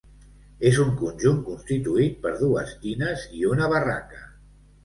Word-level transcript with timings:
És 0.69 0.79
un 0.83 0.87
conjunt 1.01 1.43
constituït 1.51 2.17
per 2.25 2.33
dues 2.39 2.75
tines 2.87 3.29
i 3.43 3.47
una 3.55 3.69
barraca. 3.75 4.27